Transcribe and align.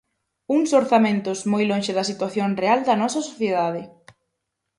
Uns 0.55 0.69
orzamentos 0.81 1.39
moi 1.51 1.63
lonxe 1.71 1.91
da 1.97 2.07
situación 2.11 2.49
real 2.61 2.79
da 2.87 2.95
nosa 3.01 3.19
sociedade. 3.29 3.81